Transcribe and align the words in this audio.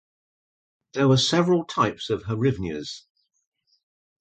There 0.93 1.07
were 1.07 1.17
several 1.17 1.63
types 1.63 2.09
of 2.09 2.23
hryvnias. 2.23 3.03